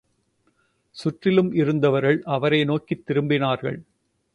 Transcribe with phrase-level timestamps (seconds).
[0.89, 3.81] சுற்றிலும் இருந்தவர்கள் அவரை நோக்கித் திரும்பினார்கள்.